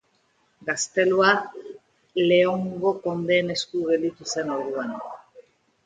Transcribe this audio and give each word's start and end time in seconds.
Gaztelua 0.69 1.33
Leongo 2.31 2.97
kondeen 3.07 3.55
esku 3.59 3.87
gelditu 3.93 4.33
zen 4.35 4.55
orduan. 4.59 5.01